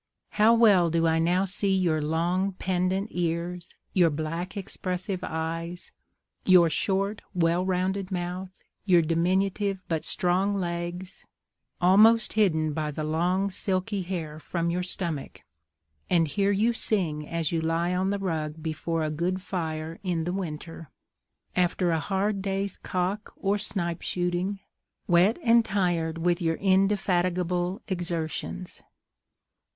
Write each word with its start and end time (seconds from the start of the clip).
How 0.29 0.55
well 0.55 0.89
do 0.89 1.05
I 1.05 1.19
now 1.19 1.45
see 1.45 1.69
your 1.69 2.01
long 2.01 2.53
pendent 2.53 3.09
ears, 3.11 3.75
your 3.93 4.09
black 4.09 4.57
expressive 4.57 5.19
eyes, 5.21 5.91
your 6.43 6.71
short, 6.71 7.21
well 7.35 7.63
rounded 7.63 8.11
mouth, 8.11 8.63
your 8.83 9.03
diminutive 9.03 9.83
but 9.87 10.03
strong 10.03 10.55
legs, 10.55 11.23
almost 11.79 12.33
hidden 12.33 12.73
by 12.73 12.89
the 12.89 13.03
long, 13.03 13.51
silky 13.51 14.01
hair 14.01 14.39
from 14.39 14.71
your 14.71 14.81
stomach, 14.81 15.41
and 16.09 16.29
hear 16.29 16.49
you 16.51 16.73
sing 16.73 17.27
as 17.27 17.51
you 17.51 17.61
lie 17.61 17.93
on 17.93 18.09
the 18.09 18.17
rug 18.17 18.55
before 18.59 19.03
a 19.03 19.11
good 19.11 19.39
fire 19.39 19.99
in 20.01 20.23
the 20.23 20.33
winter, 20.33 20.89
after 21.55 21.91
a 21.91 21.99
hard 21.99 22.41
day's 22.41 22.75
cock 22.75 23.31
or 23.35 23.59
snipe 23.59 24.01
shooting, 24.01 24.59
wet 25.05 25.37
and 25.43 25.63
tired 25.63 26.17
with 26.17 26.41
your 26.41 26.55
indefatigable 26.55 27.83
exertions! 27.87 28.81